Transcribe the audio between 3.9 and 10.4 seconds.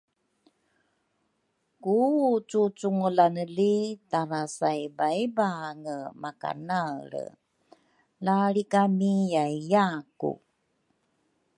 tarasaibaibange makanaelre, la lrikamiyaiyaaku.